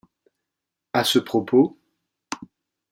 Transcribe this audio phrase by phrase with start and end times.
[0.93, 1.77] À ce propos.